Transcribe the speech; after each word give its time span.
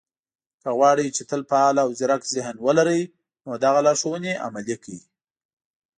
که 0.61 0.69
غواړئ، 0.77 1.07
چې 1.15 1.23
تل 1.29 1.41
فعال 1.49 1.75
او 1.83 1.89
ځيرک 1.99 2.23
ذهن 2.35 2.55
ولرئ، 2.65 3.01
نو 3.45 3.51
دغه 3.63 3.79
لارښوونې 3.85 4.33
عملي 4.45 4.75
کړئ 4.83 4.99